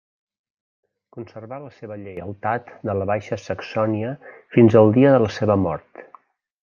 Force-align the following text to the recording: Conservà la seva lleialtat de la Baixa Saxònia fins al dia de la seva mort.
Conservà 1.17 1.59
la 1.65 1.69
seva 1.75 1.97
lleialtat 2.05 2.71
de 2.91 2.95
la 3.01 3.07
Baixa 3.11 3.39
Saxònia 3.43 4.15
fins 4.57 4.79
al 4.83 4.91
dia 4.97 5.13
de 5.19 5.21
la 5.27 5.31
seva 5.37 5.61
mort. 5.67 6.03